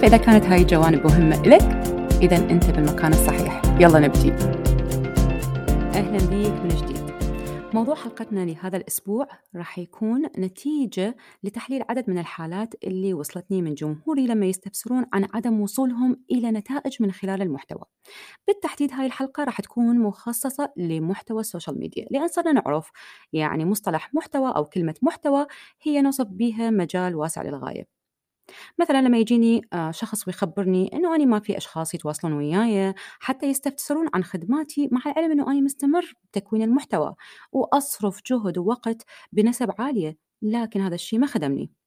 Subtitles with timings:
[0.00, 1.62] فإذا كانت هاي الجوانب مهمة لك
[2.22, 3.62] إذا أنت بالمكان الصحيح.
[3.80, 4.32] يلا نبدي.
[5.94, 7.04] أهلا بيك من جديد.
[7.74, 14.26] موضوع حلقتنا لهذا الأسبوع راح يكون نتيجة لتحليل عدد من الحالات اللي وصلتني من جمهوري
[14.26, 17.82] لما يستفسرون عن عدم وصولهم إلى نتائج من خلال المحتوى.
[18.46, 22.90] بالتحديد هاي الحلقة راح تكون مخصصة لمحتوى ال social media لأن صرنا نعرف
[23.32, 25.46] يعني مصطلح محتوى أو كلمة محتوى
[25.82, 27.93] هي نوصف بها مجال واسع للغاية.
[28.78, 34.08] مثلا لما يجيني آه، شخص ويخبرني إنه أنا ما في أشخاص يتواصلون وياي حتى يستفسرون
[34.14, 37.14] عن خدماتي مع العلم إنه أنا مستمر بتكوين المحتوى
[37.52, 41.83] وأصرف جهد ووقت بنسب عالية لكن هذا الشيء ما خدمني.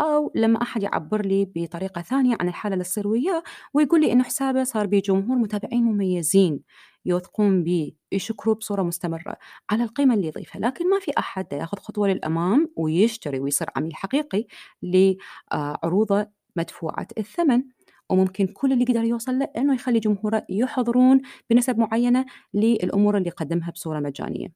[0.00, 3.42] أو لما أحد يعبر لي بطريقة ثانية عن الحالة اللي تصير وياه
[3.74, 6.60] ويقول لي إنه حسابه صار بيه جمهور متابعين مميزين
[7.04, 9.36] يوثقون به يشكروه بصورة مستمرة
[9.70, 10.60] على القيمة اللي يضيفها.
[10.60, 14.46] لكن ما في أحد ياخذ خطوة للأمام ويشتري ويصير عميل حقيقي
[14.82, 17.62] لعروضه مدفوعة الثمن.
[18.10, 23.70] وممكن كل اللي يقدر يوصل له إنه يخلي جمهوره يحضرون بنسب معينة للأمور اللي قدمها
[23.70, 24.48] بصورة مجانية.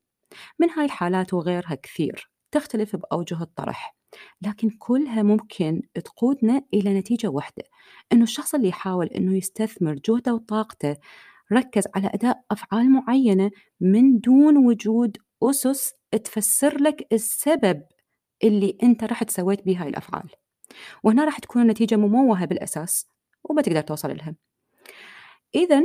[0.59, 3.97] من هاي الحالات وغيرها كثير تختلف بأوجه الطرح.
[4.43, 7.65] لكن كلها ممكن تقودنا إلى نتيجة واحدة
[8.13, 10.97] إنه الشخص اللي يحاول إنه يستثمر جهده وطاقته
[11.53, 15.93] ركز على أداء أفعال معينة من دون وجود أسس
[16.25, 17.83] تفسر لك السبب
[18.45, 20.31] اللي أنت رحت سويت به هاي الأفعال.
[21.05, 23.09] وهنا راح تكون النتيجة مموهة بالأساس
[23.45, 24.35] وما تقدر توصل لها.
[25.55, 25.83] اذا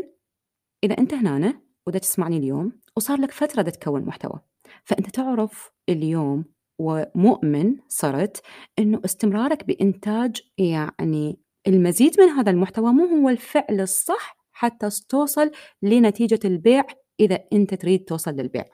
[0.84, 4.40] إذا أنت هنا ودا تسمعني اليوم وصار لك فترة تكون محتوى
[4.84, 6.46] فأنت تعرف اليوم
[6.80, 8.42] ومؤمن صرت
[8.80, 15.52] إنه استمرارك بإنتاج يعني المزيد من هذا المحتوى مو هو الفعل الصح حتى توصل
[15.82, 16.84] لنتيجة البيع
[17.20, 18.66] إذا أنت تريد توصل للبيع.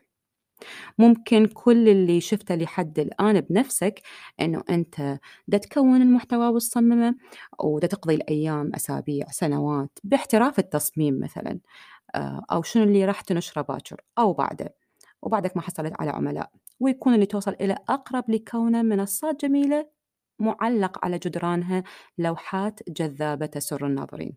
[0.98, 4.02] ممكن كل اللي شفته لحد الآن بنفسك
[4.42, 7.16] أنه أنت دا تكون المحتوى وتصممه
[7.60, 11.60] ودا تقضي الأيام أسابيع سنوات باحتراف التصميم مثلا
[12.16, 14.85] آه، أو شنو اللي راح تنشره باكر أو بعده.
[15.26, 16.52] وبعدك ما حصلت على عملاء.
[16.80, 19.90] ويكون اللي توصل إلى أقرب لكونه منصات جميلة
[20.40, 21.84] معلق على جدرانها
[22.18, 24.34] لوحات جذابة تسر الناظرين.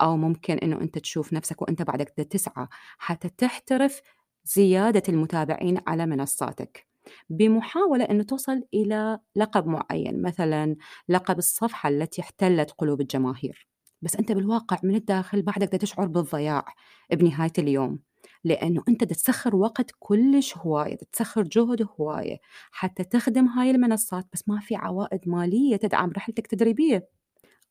[0.00, 2.66] أو ممكن إنه أنت تشوف نفسك وأنت بعدك تسعى
[2.98, 4.00] حتى تحترف
[4.44, 6.86] زيادة المتابعين على منصاتك.
[7.30, 10.76] بمحاولة أنه توصل إلى لقب معين مثلا
[11.08, 13.68] لقب الصفحة التي احتلت قلوب الجماهير.
[14.02, 16.64] بس أنت بالواقع من الداخل بعدك تشعر بالضياع.
[17.12, 18.07] بنهاية اليوم.
[18.44, 22.36] لأنه أنت تسخر وقت كلش هواية تسخر جهد هواية
[22.70, 27.08] حتى تخدم هاي المنصات بس ما في عوائد مالية تدعم رحلتك التدريبية.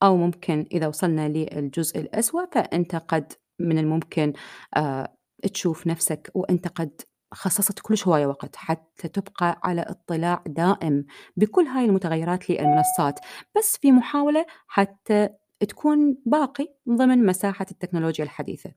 [0.03, 4.33] أو ممكن إذا وصلنا للجزء الأسوأ فأنت قد من الممكن
[4.77, 5.13] آه
[5.53, 7.01] تشوف نفسك وأنت قد
[7.33, 11.05] خصصت كلش هواية وقت حتى تبقى على اطلاع دائم
[11.37, 13.19] بكل هاي المتغيرات للمنصات.
[13.57, 15.29] بس في محاولة حتى
[15.59, 18.71] تكون باقي ضمن مساحة التكنولوجيا الحديثة.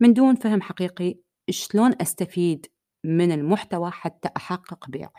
[0.00, 1.14] من دون فهم حقيقي
[1.50, 2.66] شلون أستفيد
[3.04, 5.10] من المحتوى حتى أحقق بيع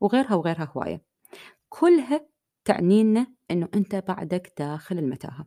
[0.00, 1.02] وغيرها وغيرها هواية.
[1.68, 2.28] كلها
[2.64, 5.46] تعني لنا أنه أنت بعدك داخل المتاهة.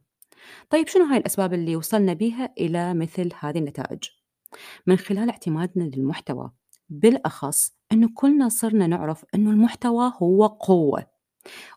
[0.70, 4.04] طيب شنو هاي الأسباب اللي وصلنا بيها إلى مثل هذه النتائج؟
[4.88, 6.52] من خلال اعتمادنا للمحتوى.
[6.90, 11.08] بالأخص أنه كلنا صرنا نعرف أنه المحتوى هو قوة.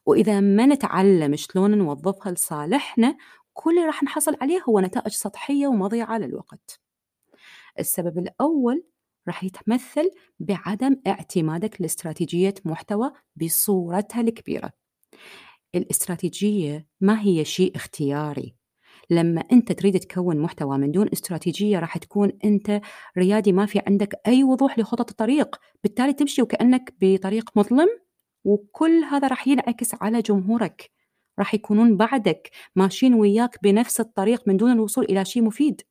[0.06, 3.16] وإذا ما نتعلم شلون نوظفها لصالحنا
[3.52, 6.83] كل اللي راح نحصل عليه هو نتائج سطحية ومضيعة للوقت.
[7.78, 8.84] السبب الأول
[9.28, 14.72] راح يتمثل بعدم اعتمادك لاستراتيجية محتوى بصورتها الكبيرة.
[15.74, 18.54] الاستراتيجية ما هي شيء اختياري.
[19.10, 22.80] لما أنت تريد تكون محتوى من دون استراتيجية راح تكون أنت
[23.18, 25.56] ريادي ما في عندك أي وضوح لخطط الطريق.
[25.82, 27.88] بالتالي تمشي وكأنك بطريق مظلم
[28.44, 30.90] وكل هذا راح ينعكس على جمهورك.
[31.38, 35.82] راح يكونون بعدك ماشيين وياك بنفس الطريق من دون الوصول إلى شيء مفيد.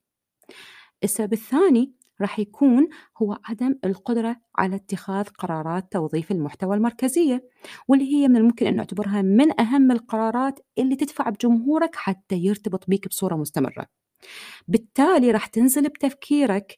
[1.03, 7.49] السبب الثاني راح يكون هو عدم القدرة على اتخاذ قرارات توظيف المحتوى المركزية
[7.87, 13.07] واللي هي من الممكن أن نعتبرها من أهم القرارات اللي تدفع بجمهورك حتى يرتبط بيك
[13.07, 13.85] بصورة مستمرة.
[14.67, 16.77] بالتالي راح تنزل بتفكيرك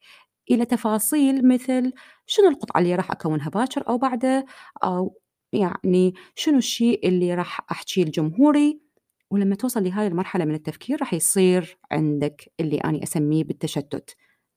[0.51, 1.93] إلى تفاصيل مثل
[2.25, 4.45] شنو القطعة اللي راح أكونها باكر أو بعده
[4.83, 5.19] أو
[5.53, 8.84] يعني شنو الشيء اللي راح أحكيه لجمهوري
[9.31, 14.15] ولما توصل لهاي المرحلة من التفكير راح يصير عندك اللي أنا أسميه بالتشتت.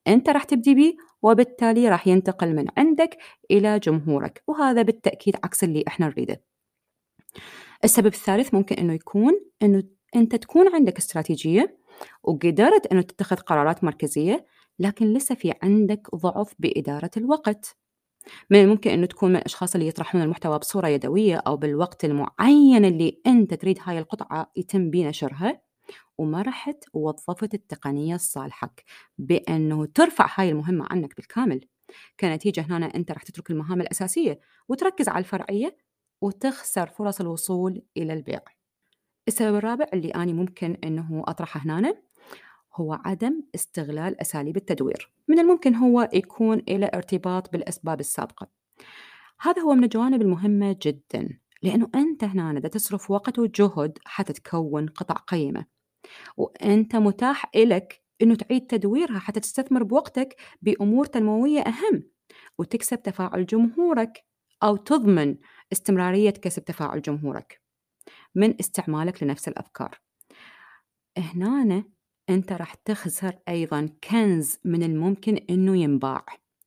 [0.08, 3.18] أنت راح تبدي بيه وبالتالي راح ينتقل من عندك
[3.50, 6.42] إلى جمهورك وهذا بالتأكيد عكس اللي إحنا نريده.
[7.84, 9.82] السبب الثالث ممكن أنه يكون أنه
[10.16, 11.78] أنت تكون عندك استراتيجية
[12.22, 14.46] وقدرت أنه تتخذ قرارات مركزية
[14.78, 17.76] لكن لسه في عندك ضعف بإدارة الوقت.
[18.50, 23.20] من الممكن أنه تكون من الأشخاص اللي يطرحون المحتوى بصورة يدوية أو بالوقت المعين اللي
[23.26, 25.60] أنت تريد هاي القطعة يتم بيه نشرها
[26.18, 28.74] وما رحت ووظفت التقنية الصالحة
[29.18, 31.60] بأنه ترفع هاي المهمة عنك بالكامل.
[32.20, 35.76] كنتيجة هنا أنت راح تترك المهام الأساسية وتركز على الفرعية
[36.20, 38.40] وتخسر فرص الوصول إلى البيع.
[39.28, 41.94] السبب الرابع اللي أنا ممكن أنه أطرحه هنا
[42.80, 45.12] هو عدم استغلال أساليب التدوير.
[45.28, 48.48] من الممكن هو يكون إلى ارتباط بالأسباب السابقة.
[49.40, 55.14] هذا هو من الجوانب المهمة جدا لأنه أنت هنا تصرف وقت وجهد حتى تكون قطع
[55.14, 55.64] قيمة.
[56.36, 62.02] وأنت متاح إلك أنه تعيد تدويرها حتى تستثمر بوقتك بأمور تنموية أهم
[62.58, 64.24] وتكسب تفاعل جمهورك
[64.62, 65.36] أو تضمن
[65.72, 67.62] استمرارية كسب تفاعل جمهورك
[68.34, 70.00] من استعمالك لنفس الأفكار.
[71.18, 71.84] هنا
[72.30, 76.24] أنت راح تخسر أيضا كنز من الممكن أنه ينباع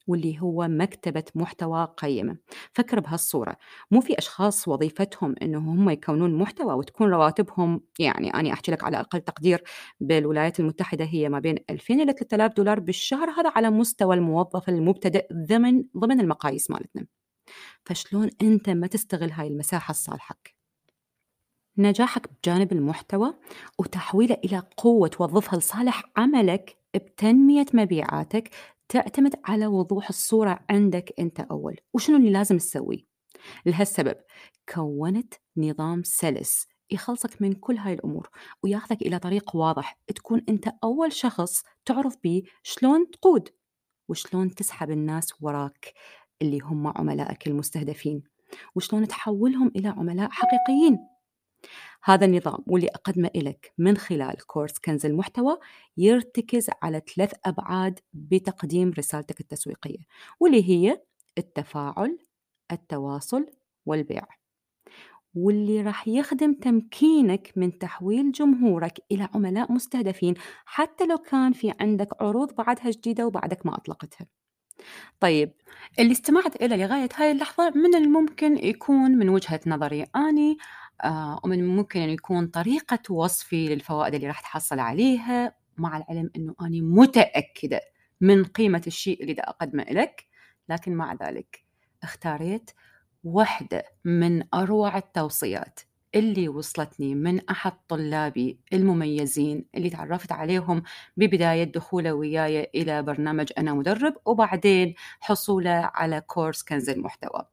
[0.08, 2.38] واللي هو مكتبة محتوى قيمة.
[2.74, 3.58] فكر بهالصورة.
[3.92, 9.00] مو في أشخاص وظيفتهم أنهم هم يكونون محتوى وتكون رواتبهم يعني أنا أحكي لك على
[9.00, 9.64] أقل تقدير
[10.00, 15.28] بالولايات المتحدة هي ما بين 2000 إلى 3000 دولار بالشهر هذا على مستوى الموظف المبتدئ
[15.34, 17.06] ضمن ضمن المقاييس مالتنا.
[17.86, 20.61] فشلون أنت ما تستغل هاي المساحة الصالحة؟
[21.78, 23.34] نجاحك بجانب المحتوى
[23.80, 28.50] وتحويله إلى قوة توظفها لصالح عملك بتنمية مبيعاتك
[28.90, 31.78] تعتمد على وضوح الصورة عندك أنت أول.
[31.94, 33.04] وشنو اللي لازم تسويه؟
[33.66, 34.16] لهالسبب
[34.74, 38.30] كونت نظام سلس يخلصك من كل هاي الأمور
[38.64, 43.50] وياخذك إلى طريق واضح تكون أنت أول شخص تعرف بيه شلون تقود
[44.10, 45.94] وشلون تسحب الناس وراك
[46.42, 48.24] اللي هم عملائك المستهدفين
[48.76, 51.00] وشلون تحولهم إلى عملاء حقيقيين.
[52.04, 55.58] هذا النظام واللي أقدمه لك من خلال كورس كنز المحتوى
[55.98, 60.06] يرتكز على ثلاث أبعاد بتقديم رسالتك التسويقية
[60.40, 61.02] واللي هي
[61.38, 62.18] التفاعل
[62.72, 63.46] التواصل
[63.86, 64.24] والبيع.
[65.36, 70.34] واللي راح يخدم تمكينك من تحويل جمهورك إلى عملاء مستهدفين
[70.66, 74.28] حتى لو كان في عندك عروض بعدها جديدة وبعدك ما أطلقتها.
[75.20, 75.54] طيب
[76.00, 80.58] اللي استمعت إلى لغاية هاي اللحظة من الممكن يكون من وجهة نظري أني
[81.44, 86.82] ومن ممكن أن يكون طريقة وصفي للفوائد اللي راح تحصل عليها مع العلم أنه أنا
[86.82, 87.82] متأكدة
[88.22, 90.26] من قيمة الشيء اللي دا أقدمه لك
[90.70, 91.64] لكن مع ذلك
[92.04, 92.72] اختاريت
[93.24, 95.80] واحدة من أروع التوصيات
[96.16, 100.84] اللي وصلتني من أحد طلابي المميزين اللي تعرفت عليهم
[101.18, 107.46] ببداية دخوله وياي إلى برنامج أنا مدرب وبعدين حصوله على كورس كنز المحتوى.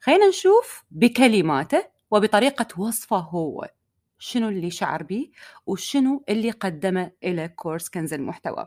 [0.00, 3.70] خلينا نشوف بكلماته وبطريقة وصفه هو
[4.18, 5.30] شنو اللي شعر به
[5.66, 8.66] وشنو اللي قدمه إلى كورس كنز المحتوى.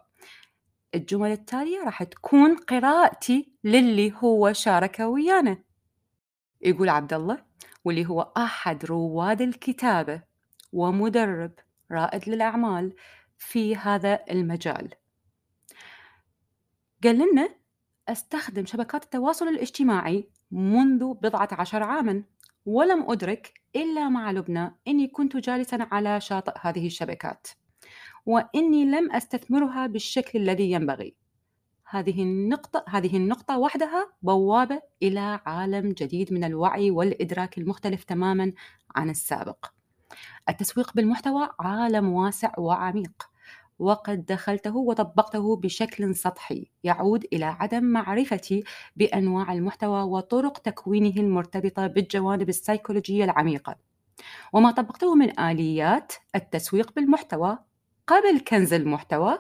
[0.96, 5.63] الجمل التالية راح تكون قراءتي للي هو شارك ويانا.
[6.62, 7.46] يقول عبد الله
[7.86, 10.22] واللي هو أحد رواد الكتابة
[10.74, 11.51] ومدرب
[11.91, 12.96] رائد للأعمال
[13.38, 14.93] في هذا المجال.
[17.03, 17.50] قال لنا
[18.08, 22.24] أستخدم شبكات التواصل الاجتماعي منذ بضعة عشر عاماً.
[22.66, 27.48] ولم أدرك إلا مع لبنى أني كنت جالسا على شاطئ هذه الشبكات
[28.25, 31.16] وإني لم أستثمرها بالشكل الذي ينبغي
[31.89, 38.54] هذه النقطة هذه النقطة وحدها بوابة إلى عالم جديد من الوعي والإدراك المختلف تماما
[38.96, 39.66] عن السابق.
[40.50, 43.30] التسويق بالمحتوى عالم واسع وعميق
[43.80, 48.64] وقد دخلته وطبقته بشكل سطحي يعود إلى عدم معرفتي
[48.96, 53.76] بأنواع المحتوى وطرق تكوينه المرتبطة بالجوانب السيكولوجية العميقة.
[54.54, 57.58] وما طبقته من آليات التسويق بالمحتوى
[58.08, 59.40] قبل كنز المحتوى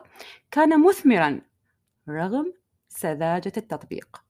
[0.51, 1.41] كان مثمرا
[2.09, 2.53] رغم
[2.89, 4.23] سذاجة التطبيق.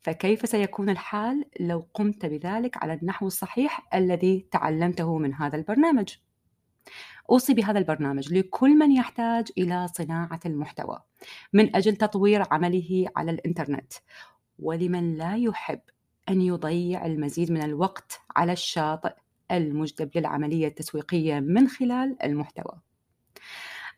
[0.00, 6.14] فكيف سيكون الحال لو قمت بذلك على النحو الصحيح الذي تعلمته من هذا البرنامج؟
[7.30, 11.02] أوصي بهذا البرنامج لكل من يحتاج إلى صناعة المحتوى
[11.52, 13.92] من أجل تطوير عمله على الإنترنت
[14.58, 15.80] ولمن لا يحب
[16.28, 19.14] أن يضيع المزيد من الوقت على الشاطئ
[19.50, 22.80] المجدب للعملية التسويقية من خلال المحتوى.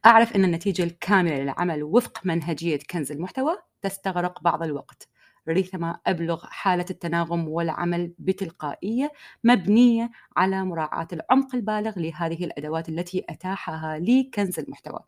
[0.07, 5.09] أعرف أن النتيجة الكاملة للعمل وفق منهجية كنز المحتوى تستغرق بعض الوقت
[5.49, 9.13] ريثما أبلغ حالة التناغم والعمل بتلقائية
[9.45, 15.01] مبنية على مراعاة العمق البالغ لهذه الأدوات التي أتاحها لي كنز المحتوى.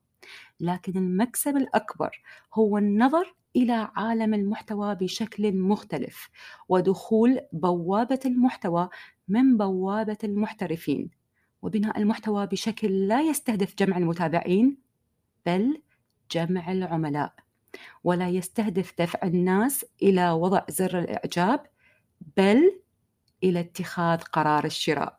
[0.61, 2.23] لكن المكسب الأكبر
[2.55, 6.31] هو النظر إلى عالم المحتوى بشكل مختلف
[6.69, 8.89] ودخول بوابة المحتوى
[9.29, 11.11] من بوابة المحترفين.
[11.63, 14.79] وبناء المحتوى بشكل لا يستهدف جمع المتابعين
[15.47, 15.83] بل
[16.31, 17.46] جمع العملاء.
[18.05, 21.67] ولا يستهدف دفع الناس إلى وضع زر الإعجاب
[22.37, 22.81] بل
[23.43, 25.19] إلى اتخاذ قرار الشراء.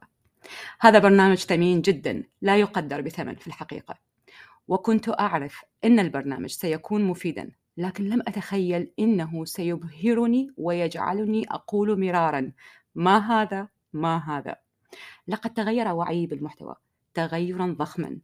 [0.79, 3.95] هذا برنامج ثمين جدا لا يقدر بثمن في الحقيقة.
[4.67, 12.51] وكنت أعرف إن البرنامج سيكون مفيدا لكن لم أتخيل إنه سيبهرني ويجعلني أقول مرارا
[12.95, 14.55] ما هذا؟ ما هذا؟
[15.27, 16.75] لقد تغير وعيي بالمحتوى
[17.13, 18.17] تغيرا ضخما.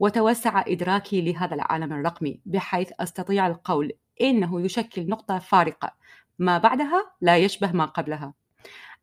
[0.00, 5.94] وتوسع إدراكي لهذا العالم الرقمي بحيث أستطيع القول إنه يشكل نقطة فارقة.
[6.38, 8.34] ما بعدها لا يشبه ما قبلها.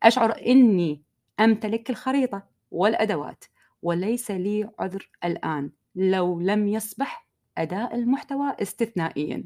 [0.02, 1.02] أشعر إني
[1.40, 3.44] أمتلك الخريطة والأدوات
[3.82, 7.26] وليس لي عذر الآن لو لم يصبح
[7.58, 9.44] أداء المحتوى استثنائيا.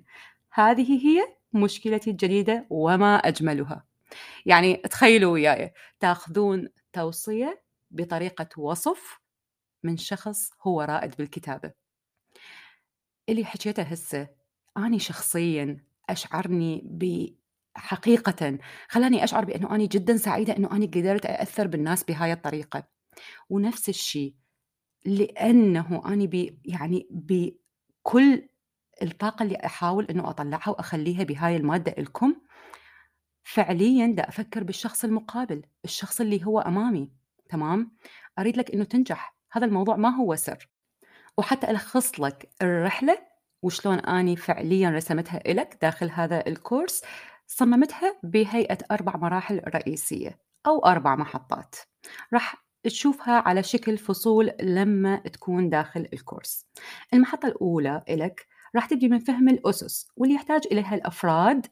[0.53, 3.85] هذه هي مشكلتي الجديدة وما أجملها.
[4.47, 9.21] يعني تخيلوا وياي تأخذون توصية بطريقة وصف
[9.83, 11.73] من شخص هو رائد بالكتابة.
[13.29, 14.29] اللي حكيته هسه
[14.77, 16.83] أنا شخصيا أشعرني
[17.77, 22.89] بحقيقة خلاني أشعر بأنه أنا جدا سعيدة أنه أنا قدرت أأثر بالناس بهاي الطريقة.
[23.51, 24.35] ونفس الشيء
[25.05, 28.49] لأنه أنا بي يعني بكل
[29.03, 32.37] الطاقة اللي أحاول أنه أطلعها وأخليها بهاي المادة لكم
[33.45, 37.13] فعليا دا أفكر بالشخص المقابل الشخص اللي هو أمامي.
[37.49, 37.97] تمام؟
[38.39, 39.36] أريد لك أنه تنجح.
[39.53, 40.69] هذا الموضوع ما هو سر.
[41.39, 43.19] وحتى ألخص لك الرحلة
[43.63, 47.03] وشلون أني فعليا رسمتها لك داخل هذا الكورس
[47.47, 51.75] صممتها بهيئة أربع مراحل رئيسية أو أربع محطات.
[52.33, 56.67] راح تشوفها على شكل فصول لما تكون داخل الكورس.
[57.15, 61.67] المحطة الأولى لك راح تبدي من فهم الأسس واللي يحتاج إليها الأفراد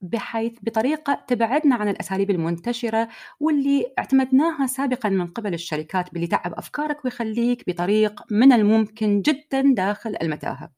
[0.00, 3.08] بحيث بطريقة تبعدنا عن الأساليب المنتشرة
[3.40, 10.16] واللي اعتمدناها سابقا من قبل الشركات باللي تعب أفكارك ويخليك بطريق من الممكن جدا داخل
[10.22, 10.72] المتاهة.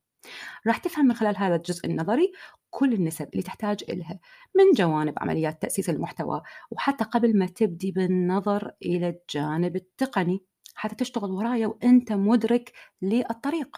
[0.67, 2.33] راح تفهم من خلال هذا الجزء النظري
[2.71, 4.21] كل النسب اللي تحتاج إلها
[4.55, 11.31] من جوانب عمليات تأسيس المحتوى وحتى قبل ما تبدي بالنظر إلى الجانب التقني حتى تشتغل
[11.31, 13.77] ورايا وأنت مدرك للطريق.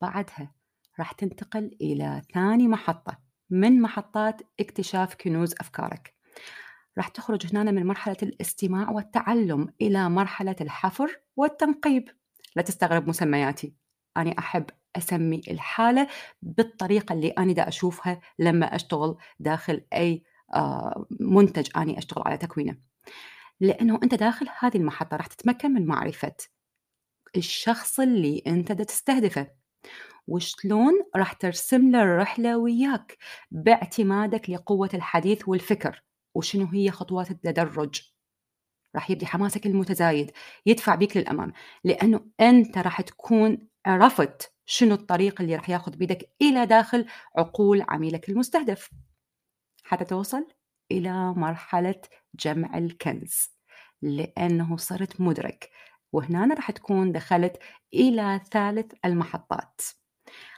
[0.00, 0.54] بعدها
[0.98, 3.23] راح تنتقل إلى ثاني محطة.
[3.54, 6.14] من محطات اكتشاف كنوز أفكارك.
[6.98, 12.08] راح تخرج هنا من مرحلة الاستماع والتعلم إلى مرحلة الحفر والتنقيب.
[12.56, 13.74] لا تستغرب مسمياتي.
[14.16, 16.08] أنا أحب أسمي الحالة
[16.42, 20.22] بالطريقة اللي أنا دا أشوفها لما أشتغل داخل أي
[20.54, 22.76] آه، منتج أنا أشتغل على تكوينه.
[23.60, 26.36] لأنه أنت داخل هذه المحطة راح تتمكن من معرفة
[27.36, 29.46] الشخص اللي أنت دا تستهدفه.
[30.28, 33.18] وشلون راح ترسم له الرحلة وياك
[33.50, 36.02] باعتمادك لقوة الحديث والفكر
[36.34, 38.02] وشنو هي خطوات التدرج؟
[38.94, 40.30] راح يبدي حماسك المتزايد
[40.66, 41.52] يدفع بيك للأمام
[41.84, 48.28] لأنه أنت راح تكون عرفت شنو الطريق اللي راح ياخذ بيدك إلى داخل عقول عميلك
[48.28, 48.90] المستهدف.
[49.84, 50.46] حتى توصل
[50.90, 52.00] إلى مرحلة
[52.34, 53.50] جمع الكنز
[54.02, 55.70] لأنه صرت مدرك
[56.12, 57.58] وهنا راح تكون دخلت
[57.94, 59.80] إلى ثالث المحطات.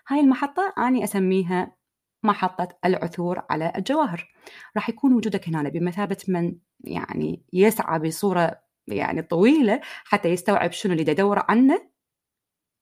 [0.08, 1.76] هاي المحطة أنا أسميها
[2.22, 4.28] محطة العثور على الجواهر.
[4.76, 11.12] راح يكون وجودك هنا بمثابة من يعني يسعى بصورة يعني طويلة حتى يستوعب شنو اللي
[11.12, 11.90] يدور عنه.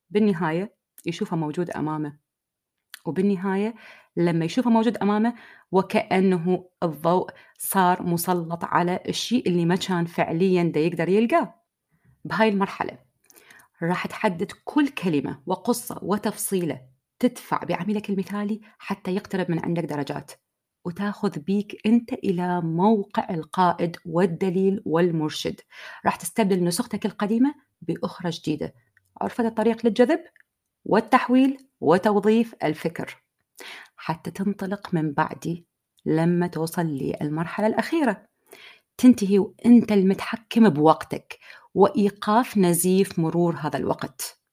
[0.09, 2.17] بالنهاية يشوفه موجود أمامه.
[3.05, 3.75] وبالنهاية
[4.17, 5.35] لما يشوفه موجود أمامه
[5.71, 11.61] وكأنه الضوء صار مسلط على الشيء اللي ما كان فعليا دا يقدر يلقاه.
[12.25, 12.99] بهاي المرحلة
[13.81, 20.31] راح تحدد كل كلمة وقصة وتفصيلة تدفع بعملك المثالي حتى يقترب من عندك درجات.
[20.85, 25.61] وتاخذ بيك أنت إلى موقع القائد والدليل والمرشد.
[26.05, 28.73] راح تستبدل نسختك القديمة بأخرى جديدة.
[29.21, 30.19] عرفت الطريق للجذب؟
[30.85, 33.23] والتحويل وتوظيف الفكر.
[33.95, 35.65] حتى تنطلق من بعدي
[36.05, 38.25] لما توصل للمرحلة الأخيرة.
[38.97, 41.39] تنتهي وأنت المتحكم بوقتك.
[41.73, 44.44] وإيقاف نزيف مرور هذا الوقت.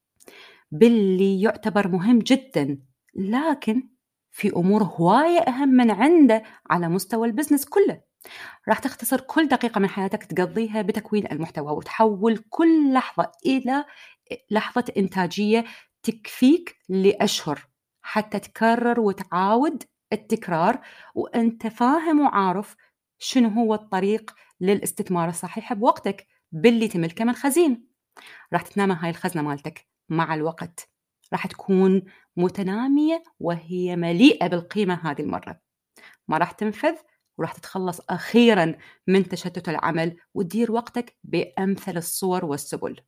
[0.73, 2.79] باللي يعتبر مهم جدا.
[3.15, 3.89] لكن
[4.31, 8.01] في أمور هواية أهم من عنده على مستوى البزنس كله.
[8.67, 13.85] راح تختصر كل دقيقة من حياتك تقضيها بتكوين المحتوى وتحول كل لحظة إلى
[14.51, 15.65] لحظة إنتاجية
[16.03, 17.67] تكفيك لأشهر
[18.01, 20.81] حتى تكرر وتعاود التكرار.
[21.15, 22.75] وأنت فاهم وعارف
[23.19, 27.87] شنو هو الطريق للاستثمار الصحيح بوقتك باللي تملكه من خزين.
[28.53, 29.92] راح تتنامى هاي الخزنة مالتك.
[30.09, 30.89] مع الوقت.
[31.33, 32.01] راح تكون
[32.37, 35.59] متنامية وهي مليئة بالقيمة هذه المرة.
[36.27, 36.95] ما راح تنفذ
[37.37, 38.75] وراح تتخلص أخيرا
[39.07, 42.99] من تشتت العمل وتدير وقتك بأمثل الصور والسبل.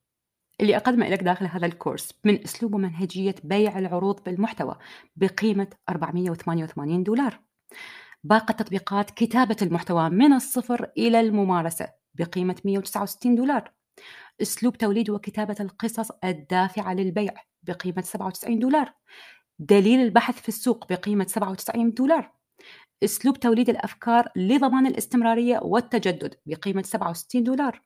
[0.62, 4.78] اللي أقدمه لك داخل هذا الكورس من أسلوب ومنهجية بيع العروض بالمحتوى
[5.16, 7.40] بقيمة 488 دولار.
[8.24, 13.75] باقة تطبيقات كتابة المحتوى من الصفر إلى الممارسة بقيمة 169 دولار.
[14.42, 18.94] أسلوب توليد وكتابة القصص الدافعة للبيع بقيمة 97 دولار.
[19.60, 22.32] دليل البحث في السوق بقيمة 97 دولار.
[23.04, 27.82] أسلوب توليد الأفكار لضمان الاستمرارية والتجدد بقيمة 67 دولار.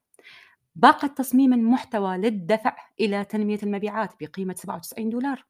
[0.76, 5.46] باقة تصميم المحتوى للدفع إلى تنمية المبيعات بقيمة 97 دولار.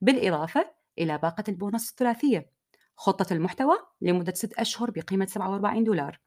[0.00, 2.50] بالإضافة إلى باقة البونص الثلاثية.
[2.96, 6.20] خطة المحتوى لمدة 6 أشهر بقيمة 47 دولار.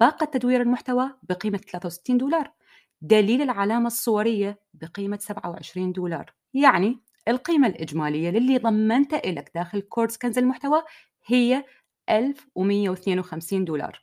[0.00, 2.52] باقة تدوير المحتوى بقيمة 63 دولار.
[3.00, 6.34] دليل العلامة الصورية بقيمة 27 دولار.
[6.54, 10.82] يعني القيمة الإجمالية للي ضمنته لك داخل كورس كنز المحتوى
[11.26, 11.64] هي
[12.10, 14.02] 1152 دولار.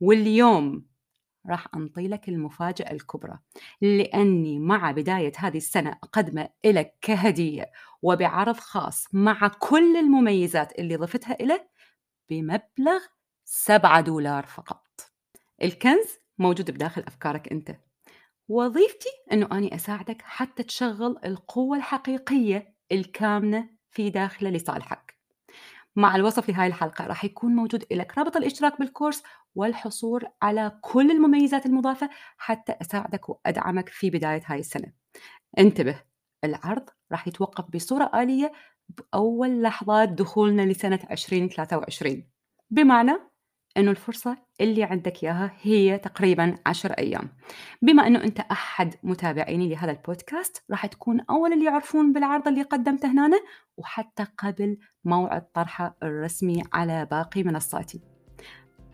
[0.00, 0.86] واليوم
[1.46, 3.38] راح أنطي لك المفاجأة الكبرى.
[3.80, 7.72] لأني مع بداية هذه السنة أقدمة لك كهدية
[8.02, 11.70] وبعرض خاص مع كل المميزات اللي ضفتها إليه
[12.30, 13.00] بمبلغ
[13.44, 14.86] 7 دولار فقط.
[15.62, 17.76] الكنز موجود بداخل أفكارك أنت.
[18.52, 25.18] وظيفتي أنه أني أساعدك حتى تشغل القوة الحقيقية الكامنة في داخله لصالحك
[25.96, 29.22] مع الوصف لهاي الحلقة راح يكون موجود لك رابط الاشتراك بالكورس
[29.54, 34.92] والحصول على كل المميزات المضافة حتى أساعدك وأدعمك في بداية هاي السنة.
[35.58, 36.02] انتبه
[36.44, 38.52] العرض راح يتوقف بصورة آلية
[38.88, 42.28] بأول لحظات دخولنا لسنة 2023
[42.70, 43.31] بمعنى
[43.76, 47.28] أنه الفرصة اللي عندك إياها هي تقريبا عشر أيام.
[47.82, 53.12] بما أنه أنت أحد متابعيني لهذا البودكاست راح تكون أول اللي يعرفون بالعرض اللي قدمته
[53.12, 53.40] هنا
[53.76, 58.00] وحتى قبل موعد طرحه الرسمي على باقي منصاتي.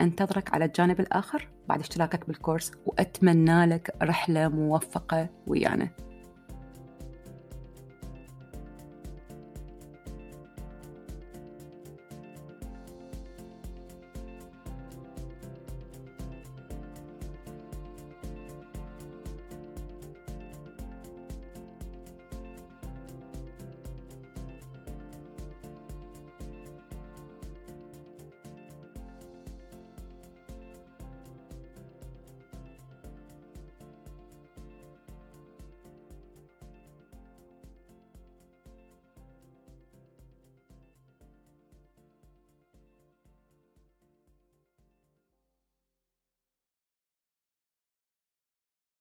[0.01, 6.08] انتظرك على الجانب الآخر بعد اشتراكك بالكورس وأتمنى لك رحلة موفقة ويانا.